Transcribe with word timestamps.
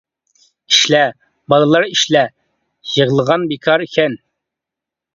ئىشلە، 0.71 1.01
بالىلار 1.55 1.87
ئىشلە 1.91 2.25
يىغلىغان 2.97 3.49
بىكار 3.55 3.89
ئىكەن. 3.89 4.21